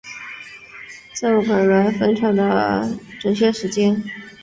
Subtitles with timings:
[1.13, 4.03] 在我感觉起来非常準确的时间